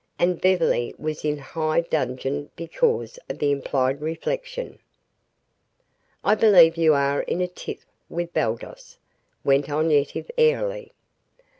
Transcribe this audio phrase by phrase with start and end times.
[0.17, 4.79] and Beverly was in high dudgeon because of the implied reflection,
[6.23, 8.97] "I believe you are in a tiff with Baldos,"
[9.43, 10.91] went on Yetive airily.